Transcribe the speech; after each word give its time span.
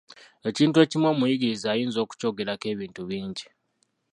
Ekintu 0.49 0.77
ekimu 0.85 1.07
omuyigiriza 1.13 1.67
ayinza 1.71 1.99
okukyogerako 2.01 2.65
ebintu 2.73 3.01
bingi. 3.09 3.45